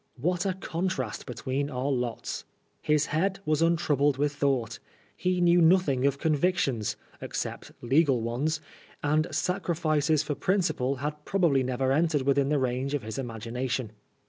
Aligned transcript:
What 0.19 0.47
a 0.47 0.55
contrast 0.55 1.27
between 1.27 1.69
our 1.69 1.91
lots! 1.91 2.43
His 2.81 3.05
head 3.13 3.37
was 3.45 3.61
un 3.61 3.75
troubled 3.75 4.17
with 4.17 4.33
thought, 4.33 4.79
he 5.15 5.39
knew 5.39 5.61
nothing 5.61 6.07
of 6.07 6.17
convictions 6.17 6.95
(except 7.21 7.71
legal 7.83 8.19
ones), 8.19 8.61
and 9.03 9.27
sacrifices 9.29 10.23
for 10.23 10.33
principle 10.33 10.95
had 11.05 11.23
pro 11.23 11.41
bably 11.41 11.63
never 11.63 11.91
entered 11.91 12.23
within 12.23 12.49
the 12.49 12.57
range 12.57 12.95
of 12.95 13.03
his 13.03 13.19
imagina 13.19 13.69
tion. 13.69 13.91